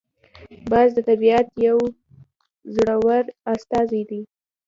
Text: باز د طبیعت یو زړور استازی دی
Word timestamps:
باز 0.69 0.89
د 0.95 0.99
طبیعت 1.09 1.47
یو 1.67 1.77
زړور 2.75 3.23
استازی 3.53 4.01
دی 4.09 4.21